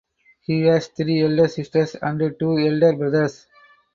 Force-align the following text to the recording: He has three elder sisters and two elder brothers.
He 0.39 0.61
has 0.61 0.87
three 0.87 1.21
elder 1.23 1.47
sisters 1.47 1.93
and 2.01 2.33
two 2.39 2.57
elder 2.57 2.93
brothers. 2.95 3.45